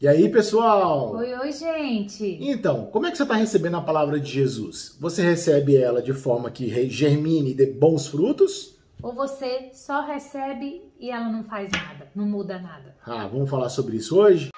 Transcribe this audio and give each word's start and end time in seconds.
E 0.00 0.06
aí, 0.06 0.28
pessoal? 0.28 1.16
Oi, 1.16 1.34
oi, 1.34 1.50
gente! 1.50 2.38
Então, 2.40 2.86
como 2.86 3.06
é 3.06 3.10
que 3.10 3.16
você 3.16 3.24
está 3.24 3.34
recebendo 3.34 3.78
a 3.78 3.80
palavra 3.80 4.20
de 4.20 4.30
Jesus? 4.30 4.96
Você 5.00 5.22
recebe 5.22 5.76
ela 5.76 6.00
de 6.00 6.12
forma 6.12 6.52
que 6.52 6.88
germine 6.88 7.50
e 7.50 7.54
dê 7.54 7.66
bons 7.66 8.06
frutos? 8.06 8.78
Ou 9.02 9.12
você 9.12 9.70
só 9.72 10.06
recebe 10.06 10.84
e 11.00 11.10
ela 11.10 11.28
não 11.28 11.42
faz 11.42 11.68
nada, 11.72 12.06
não 12.14 12.26
muda 12.26 12.60
nada? 12.60 12.94
Ah, 13.04 13.26
vamos 13.26 13.50
falar 13.50 13.70
sobre 13.70 13.96
isso 13.96 14.16
hoje? 14.16 14.50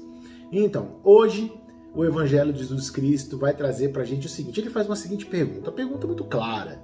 Então, 0.52 1.00
hoje 1.04 1.52
o 1.96 2.06
Evangelho 2.06 2.54
de 2.54 2.60
Jesus 2.60 2.92
Cristo 2.92 3.40
vai 3.40 3.56
trazer 3.56 3.90
pra 3.90 4.04
gente 4.04 4.28
o 4.28 4.30
seguinte: 4.30 4.62
ele 4.62 4.70
faz 4.70 4.86
uma 4.86 4.96
seguinte 4.96 5.26
pergunta, 5.26 5.72
uma 5.72 5.76
pergunta 5.76 6.06
muito 6.06 6.24
clara, 6.26 6.80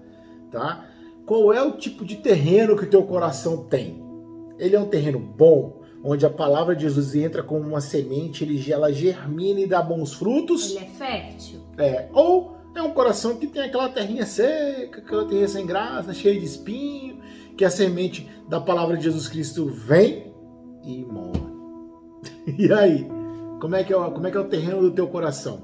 tá? 0.52 0.86
Qual 1.24 1.54
é 1.54 1.62
o 1.62 1.74
tipo 1.74 2.04
de 2.04 2.16
terreno 2.16 2.76
que 2.76 2.86
o 2.86 2.90
teu 2.90 3.04
coração 3.04 3.58
tem? 3.66 4.09
Ele 4.60 4.76
é 4.76 4.80
um 4.80 4.86
terreno 4.88 5.18
bom, 5.20 5.82
onde 6.04 6.26
a 6.26 6.30
palavra 6.30 6.76
de 6.76 6.84
Jesus 6.84 7.16
entra 7.16 7.42
como 7.42 7.62
uma 7.68 7.82
semente, 7.82 8.44
ele, 8.44 8.72
ela 8.72 8.92
germina 8.94 9.60
e 9.62 9.66
dá 9.68 9.82
bons 9.82 10.14
frutos? 10.14 10.70
Ele 10.76 10.80
é 10.86 10.88
fértil? 10.90 11.60
É. 11.78 12.08
Ou 12.14 12.56
é 12.76 12.82
um 12.84 12.92
coração 12.92 13.38
que 13.38 13.48
tem 13.48 13.64
aquela 13.64 13.90
terrinha 13.90 14.26
seca, 14.26 15.00
aquela 15.00 15.26
terrinha 15.26 15.48
sem 15.48 15.66
graça, 15.66 16.14
cheia 16.14 16.40
de 16.40 16.46
espinho, 16.46 17.18
que 17.58 17.66
a 17.66 17.70
semente 17.70 18.30
da 18.48 18.60
palavra 18.62 18.96
de 18.98 19.04
Jesus 19.06 19.28
Cristo 19.28 19.66
vem 19.68 20.34
e 20.84 21.04
morre. 21.06 21.50
E 22.58 22.72
aí? 22.74 23.08
Como 23.62 23.76
é 23.76 23.84
que 23.84 23.92
é, 23.94 23.98
o- 23.98 24.12
como 24.12 24.26
é, 24.28 24.32
que 24.32 24.38
é 24.38 24.40
o 24.40 24.46
terreno 24.48 24.82
do 24.82 24.92
teu 24.92 25.08
coração? 25.08 25.62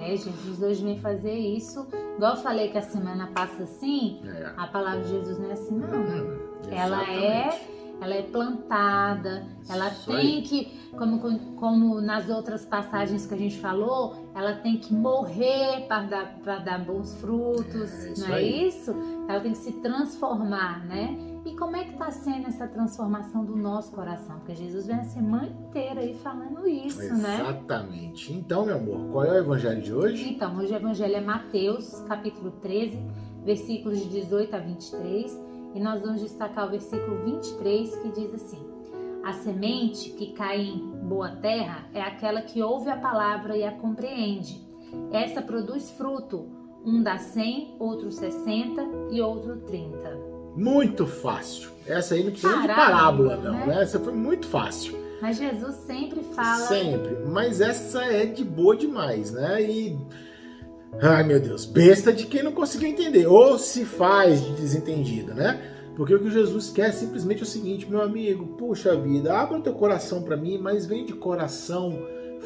É, 0.00 0.16
Jesus 0.16 0.60
hoje 0.62 0.82
vem 0.82 0.98
fazer 0.98 1.34
isso. 1.34 1.86
Igual 2.16 2.36
eu 2.36 2.40
falei 2.42 2.68
que 2.68 2.78
a 2.78 2.82
semana 2.82 3.28
passa 3.34 3.64
assim, 3.64 4.20
É. 4.24 4.52
a 4.56 4.66
palavra 4.66 5.00
de 5.02 5.10
Jesus 5.10 5.38
não 5.38 5.50
é 5.50 5.52
assim, 5.52 5.74
não. 5.76 5.88
Hum, 5.88 6.38
Ela 6.70 7.02
exatamente. 7.02 7.81
Ela 8.02 8.14
é 8.14 8.22
plantada, 8.22 9.46
ela 9.68 9.88
Isso 9.88 10.06
tem 10.10 10.16
aí. 10.16 10.42
que, 10.42 10.90
como, 10.96 11.18
como 11.56 12.00
nas 12.00 12.28
outras 12.28 12.64
passagens 12.64 13.26
que 13.26 13.34
a 13.34 13.36
gente 13.36 13.58
falou, 13.58 14.28
ela 14.34 14.54
tem 14.56 14.76
que 14.78 14.92
morrer 14.92 15.86
para 15.86 16.02
dar, 16.02 16.58
dar 16.64 16.84
bons 16.84 17.14
frutos, 17.20 17.90
É, 18.04 18.14
não 18.20 18.28
é 18.28 18.34
aí. 18.34 18.68
isso? 18.68 18.92
Ela 19.28 19.40
tem 19.40 19.52
que 19.52 19.58
se 19.58 19.72
transformar, 19.74 20.84
né? 20.86 21.16
E 21.44 21.56
como 21.56 21.74
é 21.76 21.82
que 21.84 21.92
está 21.92 22.10
sendo 22.10 22.46
essa 22.46 22.68
transformação 22.68 23.44
do 23.44 23.56
nosso 23.56 23.90
coração? 23.92 24.36
Porque 24.38 24.54
Jesus 24.54 24.86
vem 24.86 24.96
a 24.96 25.04
semana 25.04 25.46
inteira 25.48 26.00
aí 26.00 26.14
falando 26.14 26.68
isso, 26.68 27.12
né? 27.14 27.40
Exatamente. 27.40 28.32
Então, 28.32 28.64
meu 28.64 28.76
amor, 28.76 29.10
qual 29.10 29.24
é 29.24 29.30
o 29.32 29.38
evangelho 29.38 29.82
de 29.82 29.92
hoje? 29.92 30.28
Então, 30.28 30.56
hoje 30.56 30.72
o 30.72 30.76
evangelho 30.76 31.16
é 31.16 31.20
Mateus, 31.20 32.00
capítulo 32.08 32.52
13, 32.62 32.96
versículos 33.44 33.98
de 33.98 34.08
18 34.08 34.54
a 34.54 34.58
23, 34.60 35.40
e 35.74 35.80
nós 35.80 36.00
vamos 36.02 36.20
destacar 36.20 36.66
o 36.66 36.70
versículo 36.70 37.24
23 37.24 37.96
que 37.96 38.08
diz 38.10 38.34
assim: 38.34 38.60
A 39.24 39.32
semente 39.32 40.10
que 40.10 40.32
cai 40.32 40.60
em 40.60 40.78
boa 41.02 41.30
terra 41.30 41.86
é 41.94 42.00
aquela 42.00 42.42
que 42.42 42.62
ouve 42.62 42.90
a 42.90 42.96
palavra 42.96 43.56
e 43.56 43.64
a 43.64 43.72
compreende. 43.72 44.60
Essa 45.10 45.40
produz 45.40 45.90
fruto, 45.90 46.46
um 46.84 47.02
dá 47.02 47.18
100, 47.18 47.76
outro 47.78 48.10
60 48.10 48.82
e 49.10 49.20
outro 49.20 49.58
30. 49.60 50.32
Muito 50.56 51.06
fácil. 51.06 51.70
Essa 51.86 52.14
aí 52.14 52.24
não 52.24 52.30
precisa 52.30 52.52
de 52.60 52.68
Parábola, 52.68 53.36
parábola, 53.36 53.36
não, 53.36 53.52
né? 53.52 53.66
né? 53.66 53.82
Essa 53.82 53.98
foi 53.98 54.12
muito 54.12 54.46
fácil. 54.46 55.00
Mas 55.22 55.38
Jesus 55.38 55.76
sempre 55.76 56.20
fala 56.34 56.66
Sempre. 56.66 57.16
Mas 57.26 57.60
essa 57.60 58.04
é 58.04 58.26
de 58.26 58.44
boa 58.44 58.76
demais, 58.76 59.32
né? 59.32 59.62
E. 59.62 59.98
Ai, 61.00 61.24
meu 61.24 61.40
Deus. 61.40 61.64
Besta 61.64 62.12
de 62.12 62.26
quem 62.26 62.42
não 62.42 62.52
conseguiu 62.52 62.88
entender. 62.88 63.26
Ou 63.26 63.58
se 63.58 63.84
faz 63.84 64.44
de 64.44 64.52
desentendido, 64.52 65.34
né? 65.34 65.60
Porque 65.96 66.14
o 66.14 66.18
que 66.18 66.30
Jesus 66.30 66.70
quer 66.70 66.88
é 66.88 66.92
simplesmente 66.92 67.42
o 67.42 67.46
seguinte, 67.46 67.88
meu 67.88 68.02
amigo. 68.02 68.46
Puxa 68.56 68.96
vida, 68.96 69.34
abra 69.34 69.58
o 69.58 69.62
teu 69.62 69.74
coração 69.74 70.22
para 70.22 70.36
mim, 70.36 70.58
mas 70.58 70.86
vem 70.86 71.04
de 71.04 71.12
coração 71.12 71.98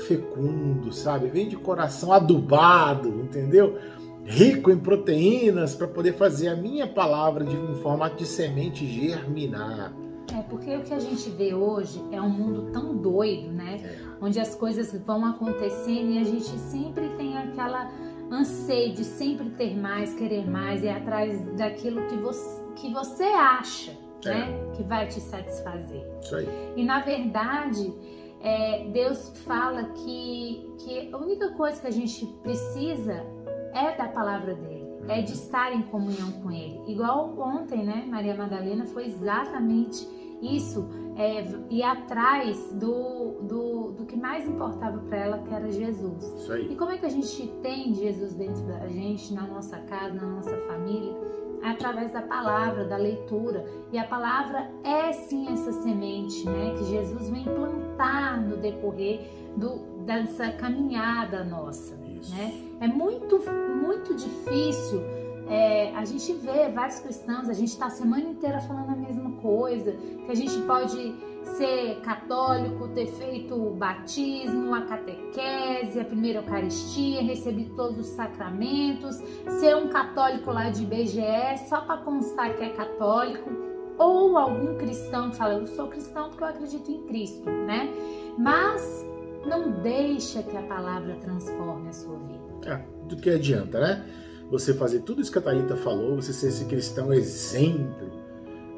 fecundo, 0.07 0.93
sabe? 0.93 1.29
Vem 1.29 1.49
de 1.49 1.57
coração 1.57 2.13
adubado, 2.13 3.09
entendeu? 3.09 3.79
Rico 4.25 4.71
em 4.71 4.79
proteínas 4.79 5.75
para 5.75 5.87
poder 5.87 6.15
fazer 6.15 6.49
a 6.49 6.57
minha 6.57 6.87
palavra 6.87 7.45
de, 7.45 7.55
em 7.55 7.75
formato 7.77 8.17
de 8.17 8.27
semente 8.27 8.87
germinar. 8.87 9.93
É 10.35 10.43
porque 10.43 10.77
o 10.77 10.83
que 10.83 10.93
a 10.93 10.99
gente 10.99 11.31
vê 11.31 11.55
hoje 11.55 12.03
é 12.11 12.21
um 12.21 12.29
mundo 12.29 12.73
tão 12.73 12.97
doido, 12.97 13.53
né? 13.53 13.79
Onde 14.21 14.41
as 14.41 14.55
coisas 14.55 14.93
vão 15.07 15.25
acontecendo 15.25 16.11
e 16.11 16.19
a 16.19 16.25
gente 16.25 16.49
sempre 16.59 17.09
tem 17.11 17.39
aquela 17.39 17.89
anseio 18.31 18.93
de 18.95 19.05
sempre 19.05 19.51
ter 19.51 19.77
mais, 19.77 20.15
querer 20.15 20.49
mais 20.49 20.83
e 20.83 20.87
ir 20.87 20.91
atrás 20.91 21.41
daquilo 21.57 22.07
que 22.07 22.17
você, 22.17 22.65
que 22.77 22.93
você 22.93 23.25
acha, 23.25 23.93
É. 24.25 24.29
né? 24.31 24.71
Que 24.77 24.83
vai 24.83 25.07
te 25.07 25.21
satisfazer. 25.21 26.05
Isso 26.23 26.37
aí. 26.37 26.49
E 26.77 26.85
na 26.85 27.01
verdade, 27.01 27.93
é, 28.41 28.85
Deus 28.93 29.33
fala 29.45 29.85
que, 29.85 30.75
que 30.79 31.11
a 31.13 31.17
única 31.17 31.51
coisa 31.53 31.81
que 31.81 31.87
a 31.87 31.93
gente 31.93 32.27
precisa 32.43 33.25
é 33.73 33.97
da 33.97 34.09
palavra 34.09 34.55
dele, 34.55 34.87
é 35.09 35.23
de 35.23 35.33
estar 35.33 35.73
em 35.73 35.83
comunhão 35.83 36.33
com 36.43 36.51
ele. 36.51 36.81
Igual 36.89 37.39
ontem, 37.39 37.85
né? 37.85 38.05
Maria 38.09 38.35
Madalena 38.35 38.87
foi 38.87 39.07
exatamente 39.07 40.07
isso, 40.43 40.87
é, 41.17 41.45
ir 41.71 41.83
atrás 41.83 42.73
do, 42.73 43.41
do, 43.43 43.93
do 43.93 44.05
que 44.05 44.17
mais 44.17 44.47
importava 44.47 44.99
para 44.99 45.19
ela, 45.19 45.39
que 45.39 45.55
era 45.55 45.71
Jesus. 45.71 46.23
Isso 46.23 46.53
aí. 46.53 46.73
E 46.73 46.77
como 46.77 46.91
é 46.91 46.99
que 46.99 47.07
a 47.07 47.11
gente 47.11 47.47
tem 47.63 47.95
Jesus 47.95 48.35
dentro 48.35 48.63
da 48.65 48.87
gente, 48.89 49.33
na 49.33 49.47
nossa 49.47 49.79
casa, 49.79 50.15
na 50.15 50.27
nossa 50.27 50.57
família? 50.67 51.17
Através 51.63 52.13
da 52.13 52.21
palavra, 52.23 52.85
da 52.85 52.97
leitura. 52.97 53.65
E 53.91 53.99
a 53.99 54.05
palavra 54.05 54.71
é 54.85 55.11
sim 55.13 55.49
essa 55.51 55.73
semente, 55.73 56.47
né? 56.47 56.75
Que 56.77 56.85
Jesus 56.85 57.31
vem 57.31 57.45
plantar 57.45 58.41
no 58.41 58.59
decorrer 58.59 59.21
do, 59.57 59.79
dessa 60.05 60.53
caminhada 60.53 61.43
nossa, 61.45 61.97
Isso. 62.21 62.35
né? 62.37 62.53
É 62.81 62.87
muito, 62.87 63.41
muito 63.83 64.15
difícil. 64.15 65.01
é, 65.49 65.95
a 65.95 66.05
gente 66.05 66.33
vê 66.35 66.69
vários 66.69 66.99
cristãos, 67.01 67.49
a 67.49 67.53
gente 67.53 67.69
está 67.69 67.87
a 67.87 67.91
semana 67.91 68.25
inteira 68.29 68.61
falando 68.61 68.91
a 68.91 68.97
mesma 68.97 69.26
coisa, 69.47 69.93
que 69.93 70.33
a 70.33 70.35
gente 70.35 70.59
pode 70.63 71.15
ser 71.57 72.01
católico, 72.01 72.89
ter 72.89 73.07
feito 73.07 73.55
o 73.55 73.71
batismo, 73.71 74.75
a 74.75 74.83
catequese, 74.83 76.01
a 76.01 76.05
primeira 76.05 76.41
Eucaristia, 76.41 77.23
receber 77.23 77.71
todos 77.77 77.99
os 78.01 78.07
sacramentos, 78.09 79.17
ser 79.61 79.77
um 79.77 79.89
católico 79.89 80.51
lá 80.51 80.69
de 80.71 80.83
IBGE 80.83 81.69
só 81.69 81.83
para 81.83 81.99
constar 81.99 82.57
que 82.57 82.65
é 82.65 82.71
católico, 82.71 83.49
ou 83.97 84.37
algum 84.37 84.77
cristão 84.77 85.31
que 85.31 85.37
fala, 85.37 85.55
eu 85.55 85.67
sou 85.69 85.87
cristão 85.87 86.29
porque 86.29 86.43
eu 86.43 86.49
acredito 86.49 86.91
em 86.91 87.03
Cristo, 87.05 87.49
né? 87.49 87.89
Mas 88.37 89.07
não 89.47 89.81
deixa 89.81 90.43
que 90.43 90.57
a 90.57 90.63
palavra 90.63 91.15
transforme 91.21 91.89
a 91.89 91.93
sua 91.93 92.19
vida. 92.19 92.69
É, 92.69 92.85
do 93.07 93.17
que 93.17 93.31
adianta, 93.31 93.79
né? 93.79 94.05
Você 94.51 94.75
fazer 94.75 95.01
tudo 95.01 95.23
isso 95.23 95.33
que 95.33 95.39
a 95.39 95.43
Thalita 95.43 95.77
falou, 95.77 96.17
você 96.17 96.33
ser 96.33 96.49
esse 96.49 96.65
cristão 96.67 97.13
exemplo, 97.13 98.26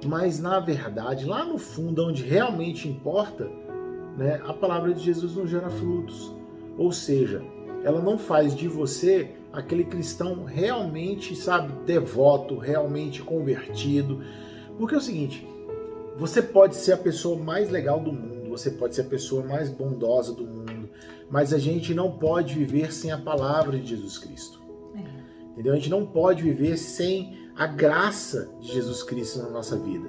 mas 0.06 0.38
na 0.38 0.60
verdade, 0.60 1.24
lá 1.24 1.44
no 1.44 1.58
fundo, 1.58 2.06
onde 2.06 2.22
realmente 2.22 2.88
importa, 2.88 3.48
né, 4.16 4.40
a 4.44 4.52
palavra 4.52 4.92
de 4.92 5.02
Jesus 5.02 5.36
não 5.36 5.46
gera 5.46 5.70
frutos. 5.70 6.32
Ou 6.76 6.92
seja, 6.92 7.42
ela 7.84 8.00
não 8.00 8.18
faz 8.18 8.54
de 8.54 8.68
você 8.68 9.30
aquele 9.52 9.84
cristão 9.84 10.44
realmente, 10.44 11.34
sabe, 11.34 11.72
devoto, 11.84 12.56
realmente 12.58 13.22
convertido. 13.22 14.20
Porque 14.78 14.94
é 14.94 14.98
o 14.98 15.00
seguinte, 15.00 15.46
você 16.16 16.42
pode 16.42 16.76
ser 16.76 16.92
a 16.92 16.96
pessoa 16.96 17.38
mais 17.38 17.70
legal 17.70 18.00
do 18.00 18.12
mundo, 18.12 18.50
você 18.50 18.70
pode 18.70 18.94
ser 18.94 19.02
a 19.02 19.04
pessoa 19.04 19.44
mais 19.44 19.70
bondosa 19.70 20.34
do 20.34 20.44
mundo, 20.44 20.88
mas 21.30 21.52
a 21.52 21.58
gente 21.58 21.94
não 21.94 22.12
pode 22.12 22.54
viver 22.54 22.92
sem 22.92 23.10
a 23.10 23.18
palavra 23.18 23.78
de 23.78 23.88
Jesus 23.88 24.18
Cristo. 24.18 24.60
É. 24.94 25.52
Entendeu? 25.52 25.72
A 25.72 25.76
gente 25.76 25.90
não 25.90 26.06
pode 26.06 26.42
viver 26.42 26.76
sem 26.76 27.47
a 27.58 27.66
graça 27.66 28.48
de 28.60 28.72
Jesus 28.72 29.02
Cristo 29.02 29.42
na 29.42 29.50
nossa 29.50 29.76
vida. 29.76 30.08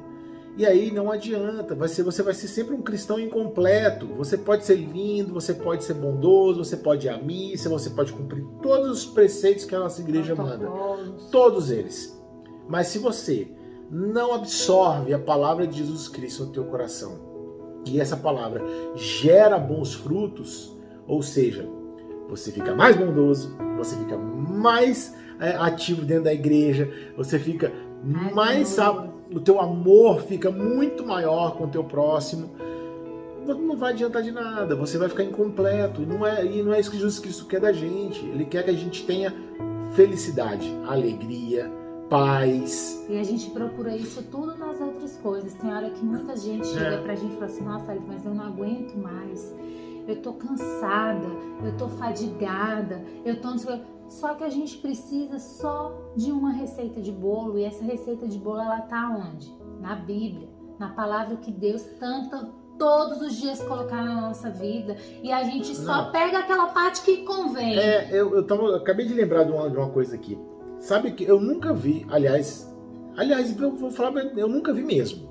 E 0.56 0.66
aí 0.66 0.92
não 0.92 1.12
adianta, 1.12 1.74
vai 1.74 1.88
ser, 1.88 2.04
você 2.04 2.22
vai 2.22 2.34
ser 2.34 2.48
sempre 2.48 2.76
um 2.76 2.82
cristão 2.82 3.20
incompleto. 3.20 4.06
Você 4.18 4.38
pode 4.38 4.66
ser 4.66 4.76
lindo, 4.76 5.34
você 5.34 5.54
pode 5.54 5.84
ser 5.84 5.96
bondoso, 5.96 6.64
você 6.64 6.78
pode 6.78 7.08
ir 7.08 7.10
à 7.10 7.18
missa, 7.18 7.70
você 7.70 7.90
pode 7.90 8.14
cumprir 8.14 8.46
todos 8.62 8.90
os 8.92 9.06
preceitos 9.06 9.66
que 9.66 9.74
a 9.74 9.80
nossa 9.80 10.02
igreja 10.02 10.36
manda. 10.36 10.70
Todos 11.32 11.72
eles. 11.72 12.16
Mas 12.68 12.88
se 12.88 13.00
você 13.00 13.48
não 13.90 14.34
absorve 14.34 15.14
a 15.14 15.20
palavra 15.20 15.66
de 15.66 15.78
Jesus 15.78 16.08
Cristo 16.08 16.46
no 16.46 16.52
teu 16.52 16.66
coração 16.66 17.18
e 17.88 18.00
essa 18.00 18.18
palavra 18.18 18.62
gera 18.96 19.58
bons 19.58 19.94
frutos, 19.96 20.78
ou 21.08 21.24
seja, 21.24 21.68
você 22.30 22.52
fica 22.52 22.76
mais 22.76 22.96
bondoso, 22.96 23.56
você 23.78 23.96
fica 23.96 24.18
mais 24.18 25.16
é, 25.40 25.52
ativo 25.56 26.04
dentro 26.04 26.26
da 26.26 26.34
igreja, 26.34 26.90
você 27.18 27.40
fica 27.40 27.72
Mais 28.04 28.34
mais 28.34 28.80
amoroso. 28.80 29.14
o 29.34 29.40
teu 29.40 29.60
amor 29.60 30.22
fica 30.22 30.50
muito 30.52 31.06
maior 31.06 31.56
com 31.58 31.66
o 31.66 31.68
teu 31.68 31.84
próximo, 31.84 32.52
não 33.46 33.76
vai 33.76 33.94
adiantar 33.94 34.22
de 34.22 34.32
nada, 34.32 34.76
você 34.76 34.98
vai 34.98 35.10
ficar 35.10 35.24
incompleto. 35.24 36.02
Não 36.02 36.26
é, 36.26 36.46
e 36.46 36.62
não 36.62 36.72
é 36.74 36.80
isso 36.80 36.92
que 36.92 36.98
Jesus 36.98 37.18
Cristo 37.20 37.46
quer 37.48 37.60
da 37.60 37.72
gente. 37.72 38.24
Ele 38.26 38.46
quer 38.46 38.64
que 38.64 38.70
a 38.70 38.74
gente 38.74 39.04
tenha 39.06 39.34
felicidade, 39.94 40.72
alegria, 40.88 41.72
paz. 42.10 43.04
E 43.10 43.18
a 43.18 43.24
gente 43.24 43.50
procura 43.50 43.96
isso 43.96 44.22
tudo 44.32 44.56
nas 44.56 44.80
outras 44.80 45.18
coisas. 45.18 45.54
Tem 45.56 45.74
hora 45.74 45.90
que 45.90 46.04
muita 46.06 46.36
gente 46.38 46.68
chega 46.68 46.96
É. 46.96 47.02
pra 47.02 47.16
gente 47.16 47.32
e 47.32 47.36
fala 47.36 47.46
assim, 47.46 47.64
nossa, 47.64 47.98
mas 48.08 48.24
eu 48.26 48.34
não 48.36 48.46
aguento 48.46 48.96
mais. 48.98 49.54
Eu 50.10 50.22
tô 50.22 50.34
cansada, 50.34 51.28
eu 51.64 51.78
tô 51.78 51.88
fadigada, 51.88 53.04
eu 53.24 53.40
tô... 53.40 53.52
não 53.52 53.58
sei 53.58 53.76
o 53.76 53.78
quê." 53.78 53.84
Só 54.10 54.34
que 54.34 54.44
a 54.44 54.50
gente 54.50 54.78
precisa 54.78 55.38
só 55.38 55.96
de 56.16 56.32
uma 56.32 56.52
receita 56.52 57.00
de 57.00 57.12
bolo. 57.12 57.60
E 57.60 57.64
essa 57.64 57.84
receita 57.84 58.28
de 58.28 58.40
bolo, 58.40 58.60
ela 58.60 58.82
tá 58.82 59.08
onde? 59.08 59.56
Na 59.80 59.96
Bíblia. 59.96 60.50
Na 60.80 60.90
palavra 60.90 61.36
que 61.38 61.52
Deus 61.52 61.84
tenta 62.00 62.50
todos 62.80 63.22
os 63.22 63.36
dias 63.36 63.62
colocar 63.62 64.04
na 64.04 64.20
nossa 64.22 64.50
vida. 64.50 64.96
E 65.22 65.32
a 65.32 65.44
gente 65.44 65.76
só 65.76 66.06
Não. 66.06 66.12
pega 66.12 66.40
aquela 66.40 66.68
parte 66.68 67.02
que 67.04 67.18
convém. 67.18 67.78
É, 67.78 68.08
eu, 68.12 68.34
eu, 68.36 68.48
tava, 68.48 68.64
eu 68.64 68.76
acabei 68.78 69.06
de 69.06 69.14
lembrar 69.14 69.44
de 69.44 69.52
uma, 69.52 69.70
de 69.70 69.78
uma 69.78 69.90
coisa 69.90 70.16
aqui. 70.16 70.40
Sabe 70.80 71.12
que 71.12 71.26
eu 71.26 71.40
nunca 71.40 71.74
vi, 71.74 72.08
aliás, 72.10 72.74
aliás, 73.16 73.60
eu 73.60 73.76
vou 73.76 73.92
falar, 73.92 74.16
eu 74.36 74.48
nunca 74.48 74.74
vi 74.74 74.82
mesmo. 74.82 75.30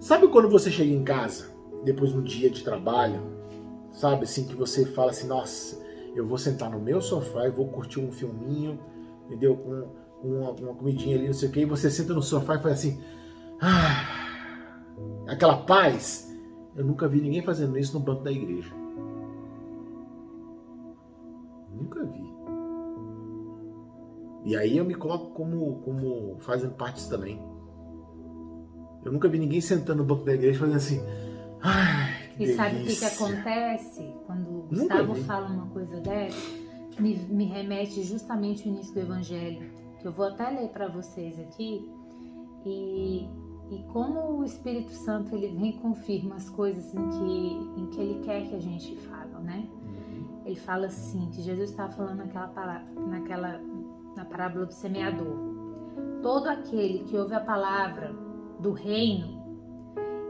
Sabe 0.00 0.26
quando 0.28 0.48
você 0.48 0.70
chega 0.70 0.90
em 0.90 1.04
casa, 1.04 1.54
depois 1.86 2.10
de 2.10 2.18
um 2.18 2.22
dia 2.22 2.50
de 2.50 2.64
trabalho, 2.64 3.20
sabe 3.92 4.24
assim, 4.24 4.44
que 4.44 4.56
você 4.56 4.84
fala 4.84 5.12
assim, 5.12 5.28
nossa, 5.28 5.80
eu 6.16 6.26
vou 6.26 6.36
sentar 6.36 6.68
no 6.68 6.80
meu 6.80 7.00
sofá 7.00 7.46
e 7.46 7.50
vou 7.50 7.68
curtir 7.68 8.00
um 8.00 8.10
filminho, 8.10 8.78
entendeu? 9.26 9.56
Com, 9.56 9.86
uma, 10.26 10.50
uma 10.50 10.74
comidinha 10.74 11.16
ali, 11.16 11.26
não 11.26 11.32
sei 11.32 11.48
o 11.48 11.52
que, 11.52 11.60
e 11.60 11.64
você 11.64 11.88
senta 11.88 12.12
no 12.12 12.20
sofá 12.20 12.56
e 12.56 12.62
faz 12.62 12.74
assim, 12.74 13.00
ah, 13.60 14.66
aquela 15.28 15.58
paz. 15.58 16.26
Eu 16.74 16.84
nunca 16.84 17.06
vi 17.06 17.20
ninguém 17.20 17.42
fazendo 17.42 17.78
isso 17.78 17.96
no 17.96 18.04
banco 18.04 18.24
da 18.24 18.32
igreja. 18.32 18.74
Nunca 21.72 22.04
vi. 22.04 22.34
E 24.44 24.56
aí 24.56 24.76
eu 24.76 24.84
me 24.84 24.94
coloco 24.94 25.30
como, 25.30 25.76
como 25.82 26.36
fazendo 26.40 26.74
parte 26.74 26.96
disso 26.96 27.10
também. 27.10 27.40
Eu 29.04 29.12
nunca 29.12 29.28
vi 29.28 29.38
ninguém 29.38 29.60
sentando 29.60 29.98
no 29.98 30.04
banco 30.04 30.24
da 30.24 30.34
igreja 30.34 30.58
fazendo 30.58 30.76
assim. 30.76 31.00
Ai, 31.62 32.30
E 32.38 32.54
sabe 32.54 32.76
o 32.76 32.78
que, 32.78 32.94
que 32.94 33.00
delícia." 33.00 33.08
acontece 33.08 34.14
quando 34.26 34.48
o 34.48 34.62
Gustavo 34.68 35.14
fala 35.24 35.48
uma 35.48 35.66
coisa 35.68 36.00
dessa? 36.00 36.36
Me, 36.98 37.14
me 37.16 37.44
remete 37.44 38.02
justamente 38.02 38.66
ao 38.66 38.74
início 38.74 38.94
do 38.94 39.00
Evangelho, 39.00 39.70
que 40.00 40.06
eu 40.06 40.12
vou 40.12 40.26
até 40.26 40.48
ler 40.50 40.68
para 40.68 40.88
vocês 40.88 41.38
aqui. 41.38 41.90
E, 42.64 43.28
e 43.70 43.82
como 43.92 44.38
o 44.38 44.44
Espírito 44.44 44.92
Santo 44.92 45.34
ele 45.34 45.48
vem 45.48 45.70
e 45.70 45.78
confirma 45.78 46.36
as 46.36 46.48
coisas 46.48 46.94
em 46.94 47.08
que, 47.10 47.80
em 47.80 47.86
que 47.86 48.00
ele 48.00 48.24
quer 48.24 48.48
que 48.48 48.54
a 48.54 48.60
gente 48.60 48.96
fale, 48.96 49.26
né? 49.42 49.68
Ele 50.44 50.56
fala 50.56 50.86
assim, 50.86 51.28
que 51.30 51.42
Jesus 51.42 51.70
estava 51.70 51.92
falando 51.92 52.18
naquela, 52.18 52.82
naquela 53.08 53.60
na 54.16 54.24
parábola 54.24 54.66
do 54.66 54.72
semeador. 54.72 55.36
Todo 56.22 56.48
aquele 56.48 57.04
que 57.04 57.16
ouve 57.16 57.34
a 57.34 57.40
palavra 57.40 58.14
do 58.60 58.72
reino 58.72 59.35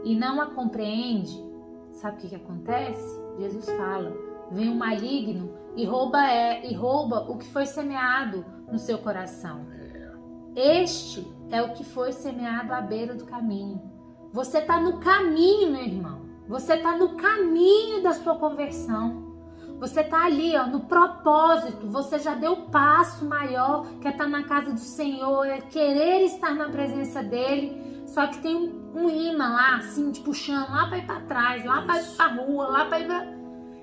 e 0.03 0.15
não 0.15 0.41
a 0.41 0.47
compreende, 0.47 1.43
sabe 1.91 2.17
o 2.17 2.19
que, 2.21 2.29
que 2.29 2.35
acontece? 2.35 3.21
Jesus 3.39 3.65
fala: 3.65 4.13
vem 4.51 4.69
o 4.69 4.75
maligno 4.75 5.53
e 5.75 5.85
rouba 5.85 6.29
é 6.29 6.65
e 6.65 6.73
rouba 6.73 7.29
o 7.29 7.37
que 7.37 7.47
foi 7.47 7.65
semeado 7.65 8.45
no 8.71 8.79
seu 8.79 8.97
coração. 8.99 9.65
Este 10.55 11.27
é 11.51 11.61
o 11.61 11.73
que 11.73 11.83
foi 11.83 12.11
semeado 12.11 12.73
à 12.73 12.81
beira 12.81 13.13
do 13.13 13.25
caminho. 13.25 13.79
Você 14.33 14.57
está 14.57 14.79
no 14.79 14.99
caminho, 14.99 15.71
meu 15.71 15.83
irmão. 15.83 16.21
Você 16.47 16.73
está 16.73 16.97
no 16.97 17.15
caminho 17.15 18.01
da 18.01 18.13
sua 18.13 18.35
conversão. 18.35 19.27
Você 19.79 20.01
está 20.01 20.25
ali, 20.25 20.57
ó, 20.57 20.65
no 20.65 20.81
propósito. 20.81 21.87
Você 21.87 22.17
já 22.17 22.33
deu 22.33 22.53
o 22.53 22.69
passo 22.69 23.25
maior, 23.25 23.85
que 24.01 24.07
é 24.07 24.11
estar 24.11 24.27
na 24.27 24.43
casa 24.43 24.71
do 24.71 24.79
Senhor, 24.79 25.45
é 25.45 25.61
querer 25.61 26.25
estar 26.25 26.55
na 26.55 26.69
presença 26.69 27.21
dele. 27.21 27.96
Só 28.07 28.25
que 28.27 28.41
tem 28.41 28.55
um, 28.95 29.09
imã 29.09 29.49
lá, 29.49 29.77
assim, 29.77 30.11
te 30.11 30.21
puxando 30.21 30.71
lá 30.71 30.87
para 30.87 30.97
ir 30.97 31.05
para 31.05 31.21
trás, 31.21 31.65
lá 31.65 31.81
para 31.83 32.01
ir 32.01 32.15
para 32.15 32.27
rua, 32.33 32.67
lá 32.67 32.85
para 32.85 32.99
ir 32.99 33.05
pra... 33.05 33.27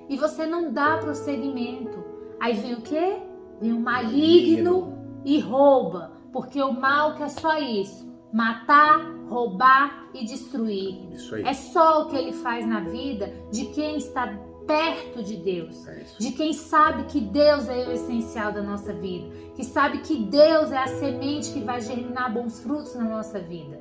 E 0.09 0.17
você 0.17 0.45
não 0.45 0.73
dá 0.73 0.97
prosseguimento. 0.97 2.03
Aí 2.39 2.53
vem 2.53 2.73
o 2.73 2.81
quê? 2.81 3.21
Vem 3.61 3.71
o 3.71 3.79
maligno 3.79 5.21
e 5.23 5.39
rouba. 5.39 6.11
Porque 6.33 6.61
o 6.61 6.73
mal 6.73 7.15
quer 7.15 7.29
só 7.29 7.57
isso: 7.57 8.05
matar, 8.33 8.99
roubar 9.29 10.09
e 10.13 10.25
destruir. 10.25 11.07
É 11.45 11.53
só 11.53 12.01
o 12.01 12.07
que 12.09 12.17
ele 12.17 12.33
faz 12.33 12.67
na 12.67 12.81
vida 12.81 13.33
de 13.51 13.67
quem 13.67 13.97
está 13.97 14.27
perto 14.67 15.23
de 15.23 15.37
Deus. 15.37 15.87
É. 15.87 16.03
De 16.19 16.31
quem 16.31 16.51
sabe 16.51 17.03
que 17.05 17.21
Deus 17.21 17.69
é 17.69 17.87
o 17.87 17.91
essencial 17.91 18.51
da 18.51 18.61
nossa 18.61 18.93
vida, 18.93 19.29
que 19.55 19.63
sabe 19.63 19.99
que 19.99 20.17
Deus 20.17 20.71
é 20.71 20.77
a 20.77 20.87
semente 20.87 21.53
que 21.53 21.61
vai 21.61 21.79
germinar 21.81 22.33
bons 22.33 22.59
frutos 22.61 22.95
na 22.95 23.03
nossa 23.05 23.39
vida, 23.39 23.79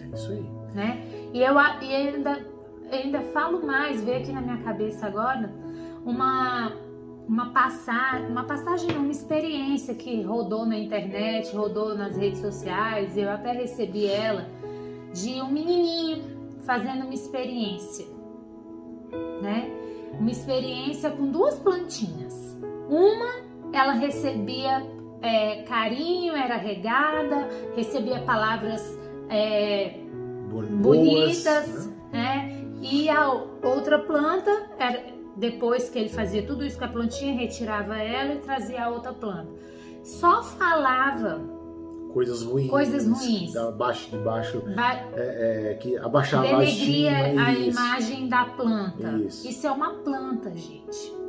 É 0.00 0.14
isso 0.14 0.30
aí. 0.30 0.50
né? 0.74 1.02
E 1.32 1.42
eu, 1.42 1.54
e 1.54 1.94
ainda, 1.94 2.46
ainda 2.90 3.20
falo 3.32 3.64
mais, 3.64 4.02
veio 4.02 4.18
aqui 4.18 4.32
na 4.32 4.40
minha 4.40 4.58
cabeça 4.58 5.06
agora 5.06 5.52
uma 6.04 6.72
uma 7.28 7.50
passagem, 7.52 8.26
uma 8.28 8.44
passagem, 8.44 8.96
uma 8.96 9.10
experiência 9.10 9.94
que 9.94 10.22
rodou 10.22 10.66
na 10.66 10.76
internet, 10.76 11.54
rodou 11.54 11.96
nas 11.96 12.16
redes 12.16 12.40
sociais, 12.40 13.16
eu 13.16 13.30
até 13.30 13.52
recebi 13.52 14.06
ela 14.06 14.48
de 15.14 15.40
um 15.40 15.50
menininho 15.50 16.24
fazendo 16.64 17.04
uma 17.04 17.14
experiência, 17.14 18.06
né? 19.40 19.70
Uma 20.18 20.30
experiência 20.30 21.10
com 21.10 21.30
duas 21.30 21.58
plantinhas. 21.58 22.56
Uma, 22.88 23.46
ela 23.72 23.92
recebia 23.92 24.86
é, 25.22 25.62
carinho, 25.62 26.34
era 26.34 26.56
regada, 26.56 27.48
recebia 27.74 28.20
palavras 28.20 28.98
é, 29.34 29.98
Bo- 30.50 30.62
bonitas, 30.62 31.68
boas, 31.68 31.86
né? 31.86 31.92
né? 32.12 32.64
E 32.82 33.08
a 33.08 33.28
outra 33.62 33.98
planta, 33.98 34.50
era, 34.78 35.02
depois 35.36 35.88
que 35.88 35.98
ele 35.98 36.08
fazia 36.08 36.44
tudo 36.46 36.64
isso 36.64 36.78
com 36.78 36.84
a 36.84 36.88
plantinha, 36.88 37.34
retirava 37.34 37.96
ela 37.96 38.34
e 38.34 38.38
trazia 38.38 38.84
a 38.84 38.88
outra 38.90 39.12
planta. 39.12 39.48
Só 40.02 40.42
falava 40.42 41.40
Coisas 42.12 42.42
ruins. 42.42 42.68
Coisas 42.68 43.06
ruins. 43.06 43.52
Da 43.54 43.70
baixo 43.70 44.10
de 44.10 44.18
baixo. 44.18 44.62
ba- 44.76 45.08
É, 45.14 45.70
é, 45.70 45.74
que 45.76 45.96
abaixava 45.96 46.46
a 46.46 46.58
denegria 46.58 47.10
estima. 47.22 47.42
a 47.46 47.52
isso. 47.52 47.70
imagem 47.70 48.28
da 48.28 48.44
planta. 48.44 49.08
Isso. 49.12 49.66
é 49.66 49.70
uma 49.70 49.94
planta, 49.94 50.50
gente. 50.54 51.21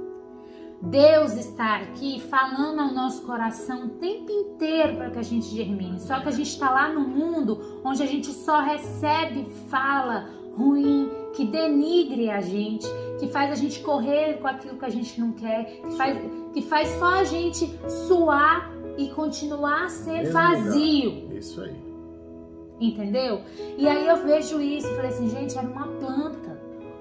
Deus 0.86 1.34
está 1.34 1.78
aqui 1.78 2.20
falando 2.20 2.82
ao 2.82 2.94
nosso 2.94 3.22
coração 3.22 3.86
o 3.86 3.90
tempo 3.90 4.30
inteiro 4.30 4.98
para 4.98 5.12
que 5.12 5.20
a 5.20 5.24
gente 5.24 5.46
germine. 5.48 5.98
Só 6.00 6.20
que 6.20 6.28
a 6.28 6.32
gente 6.32 6.50
está 6.50 6.70
lá 6.70 6.90
no 6.90 7.02
mundo 7.02 7.82
onde 7.86 8.04
a 8.04 8.06
gente 8.06 8.28
só 8.28 8.60
recebe 8.60 9.48
fala 9.70 10.30
ruim, 10.58 11.10
que 11.34 11.46
denigre 11.46 12.30
a 12.30 12.42
gente, 12.42 12.86
que 13.20 13.28
faz 13.28 13.52
a 13.52 13.56
gente 13.56 13.80
correr 13.80 14.40
com 14.40 14.48
aquilo 14.48 14.78
que 14.78 14.86
a 14.86 14.90
gente 14.90 15.20
não 15.20 15.32
quer, 15.32 15.82
que 15.82 15.92
faz, 15.96 16.18
que 16.54 16.62
faz 16.62 16.90
só 17.00 17.20
a 17.20 17.24
gente 17.24 17.74
suar 18.08 18.70
e 18.98 19.10
continuar 19.10 19.86
a 19.86 19.90
ser 19.90 20.20
Mesmo 20.20 20.34
vazio. 20.34 21.34
Isso 21.34 21.62
aí. 21.62 21.82
Entendeu? 22.80 23.42
E 23.78 23.88
aí 23.88 24.06
eu 24.06 24.18
vejo 24.18 24.60
isso 24.60 24.88
e 24.88 24.96
falei 24.96 25.12
assim, 25.12 25.30
gente, 25.30 25.58
era 25.58 25.68
uma 25.68 25.88
planta. 25.88 26.53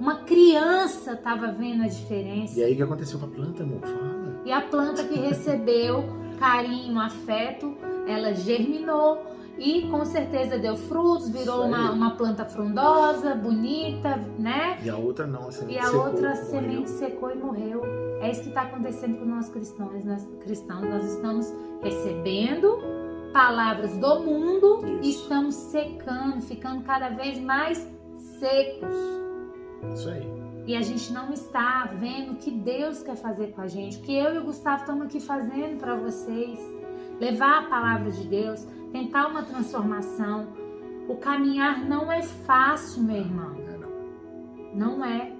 Uma 0.02 0.16
criança 0.16 1.14
tava 1.14 1.52
vendo 1.52 1.84
a 1.84 1.86
diferença. 1.86 2.58
E 2.58 2.64
aí 2.64 2.72
o 2.72 2.76
que 2.76 2.82
aconteceu 2.82 3.20
com 3.20 3.26
a 3.26 3.28
planta, 3.28 3.62
amor? 3.62 3.82
Fala. 3.82 4.42
E 4.44 4.50
a 4.50 4.60
planta 4.60 5.04
que 5.04 5.14
recebeu 5.14 6.02
carinho, 6.40 6.98
afeto, 6.98 7.72
ela 8.08 8.34
germinou 8.34 9.24
e 9.56 9.82
com 9.88 10.04
certeza 10.04 10.58
deu 10.58 10.76
frutos, 10.76 11.28
virou 11.28 11.66
uma, 11.66 11.92
uma 11.92 12.16
planta 12.16 12.44
frondosa, 12.44 13.36
bonita, 13.36 14.16
né? 14.40 14.76
E 14.82 14.90
a 14.90 14.96
outra 14.96 15.24
não, 15.24 15.46
a 15.46 15.52
semente 15.52 15.76
E 15.76 15.78
a 15.78 15.84
secou, 15.84 16.04
outra 16.04 16.34
semente 16.34 16.90
secou 16.90 17.30
e 17.30 17.36
morreu. 17.36 17.82
É 18.20 18.28
isso 18.28 18.42
que 18.42 18.48
está 18.48 18.62
acontecendo 18.62 19.18
com 19.18 19.24
nós 19.24 19.50
cristãos. 19.50 20.04
Nós, 20.04 20.28
cristãos, 20.42 20.82
nós 20.82 21.04
estamos 21.14 21.54
recebendo 21.80 22.76
palavras 23.32 23.96
do 23.98 24.18
mundo 24.18 24.80
e 25.00 25.10
Isso. 25.10 25.22
estamos 25.22 25.54
secando, 25.54 26.40
ficando 26.40 26.82
cada 26.82 27.10
vez 27.10 27.38
mais 27.38 27.88
secos. 28.40 29.22
Isso 29.92 30.08
aí. 30.08 30.42
E 30.66 30.76
a 30.76 30.82
gente 30.82 31.12
não 31.12 31.32
está 31.32 31.86
vendo 31.98 32.32
o 32.32 32.36
que 32.36 32.50
Deus 32.50 33.02
quer 33.02 33.16
fazer 33.16 33.48
com 33.48 33.62
a 33.62 33.66
gente, 33.66 33.98
o 33.98 34.02
que 34.02 34.14
eu 34.14 34.34
e 34.34 34.38
o 34.38 34.44
Gustavo 34.44 34.82
estamos 34.82 35.06
aqui 35.06 35.18
fazendo 35.20 35.78
para 35.78 35.96
vocês. 35.96 36.58
Levar 37.20 37.58
a 37.58 37.62
palavra 37.68 38.10
de 38.10 38.24
Deus, 38.26 38.66
tentar 38.92 39.26
uma 39.28 39.42
transformação. 39.42 40.48
O 41.08 41.16
caminhar 41.16 41.84
não 41.84 42.10
é 42.10 42.22
fácil, 42.22 43.02
meu 43.02 43.16
irmão. 43.16 43.56
É, 43.68 43.76
não. 43.76 44.98
Não 44.98 45.04
é. 45.04 45.32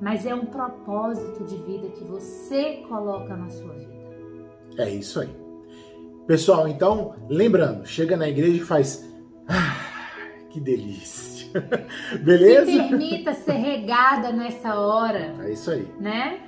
Mas 0.00 0.26
é 0.26 0.34
um 0.34 0.44
propósito 0.44 1.44
de 1.44 1.56
vida 1.56 1.88
que 1.88 2.04
você 2.04 2.84
coloca 2.88 3.34
na 3.34 3.48
sua 3.48 3.72
vida. 3.72 3.96
É 4.76 4.90
isso 4.90 5.20
aí. 5.20 5.34
Pessoal, 6.26 6.68
então, 6.68 7.14
lembrando, 7.28 7.86
chega 7.86 8.16
na 8.16 8.28
igreja 8.28 8.62
e 8.62 8.66
faz. 8.66 9.10
Ah, 9.48 9.76
que 10.50 10.60
delícia! 10.60 11.35
Beleza? 12.22 12.66
Se 12.66 12.78
permita 12.78 13.34
ser 13.34 13.52
regada 13.52 14.32
nessa 14.32 14.78
hora. 14.78 15.34
É 15.44 15.52
isso 15.52 15.70
aí. 15.70 15.86
Né? 16.00 16.40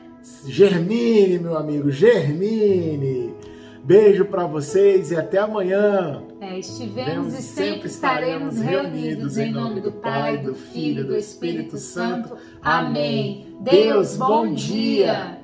Germine, 0.47 1.39
meu 1.39 1.57
amigo, 1.57 1.91
germine! 1.91 3.35
Beijo 3.83 4.27
para 4.27 4.47
vocês 4.47 5.11
e 5.11 5.17
até 5.17 5.39
amanhã. 5.39 6.23
É, 6.41 6.59
estivemos 6.59 7.33
e 7.33 7.41
sempre 7.41 7.89
estaremos 7.89 8.59
reunidos 8.59 9.39
em 9.39 9.51
nome 9.51 9.81
do 9.81 9.93
Pai, 9.93 10.37
do 10.37 10.55
Filho 10.55 11.05
e 11.05 11.07
do 11.07 11.17
Espírito 11.17 11.79
Santo. 11.79 12.37
Amém. 12.61 13.57
Deus, 13.61 14.17
bom 14.17 14.53
dia. 14.53 15.38